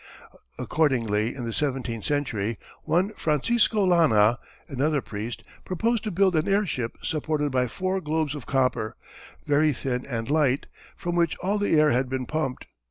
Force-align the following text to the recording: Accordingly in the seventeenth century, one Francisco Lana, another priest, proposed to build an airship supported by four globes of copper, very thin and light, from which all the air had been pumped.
Accordingly 0.57 1.35
in 1.35 1.43
the 1.43 1.53
seventeenth 1.53 2.05
century, 2.05 2.57
one 2.85 3.13
Francisco 3.13 3.85
Lana, 3.85 4.39
another 4.67 4.99
priest, 4.99 5.43
proposed 5.63 6.03
to 6.05 6.09
build 6.09 6.35
an 6.35 6.47
airship 6.47 6.97
supported 7.03 7.51
by 7.51 7.67
four 7.67 8.01
globes 8.01 8.33
of 8.33 8.47
copper, 8.47 8.95
very 9.45 9.71
thin 9.73 10.03
and 10.07 10.27
light, 10.27 10.65
from 10.95 11.15
which 11.15 11.37
all 11.37 11.59
the 11.59 11.79
air 11.79 11.91
had 11.91 12.09
been 12.09 12.25
pumped. 12.25 12.65